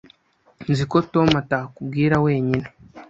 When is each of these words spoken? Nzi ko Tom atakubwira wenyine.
Nzi 0.69 0.83
ko 0.91 0.97
Tom 1.13 1.29
atakubwira 1.41 2.15
wenyine. 2.25 2.67